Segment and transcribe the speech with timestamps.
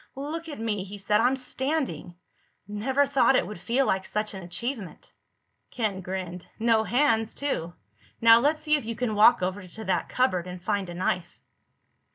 [0.15, 1.21] "Look at me," he said.
[1.21, 2.15] "I'm standing!
[2.67, 5.13] Never thought it would feel like such an achievement."
[5.69, 6.47] Ken grinned.
[6.57, 7.73] "No hands, too.
[8.19, 11.37] Now let's see if you can walk over to that cupboard and find a knife."